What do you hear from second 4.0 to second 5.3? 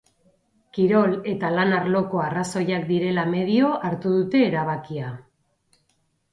dute erabakia.